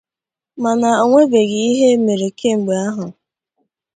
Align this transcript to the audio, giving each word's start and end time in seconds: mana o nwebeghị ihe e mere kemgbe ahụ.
mana 0.63 0.89
o 1.03 1.05
nwebeghị 1.09 1.59
ihe 1.69 1.87
e 1.95 2.01
mere 2.05 2.27
kemgbe 2.39 2.73
ahụ. 2.87 3.05